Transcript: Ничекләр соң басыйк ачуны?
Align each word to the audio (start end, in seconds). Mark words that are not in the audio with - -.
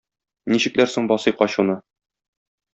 Ничекләр 0.53 0.89
соң 0.95 1.11
басыйк 1.13 1.45
ачуны? 1.49 1.79